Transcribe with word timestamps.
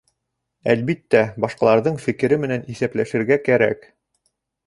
Әлбиттә, 0.73 1.19
башҡаларҙың 1.43 1.99
фекере 2.07 2.39
менән 2.45 2.65
иҫәпләшергә 2.75 3.39
кәрәк. 3.49 3.87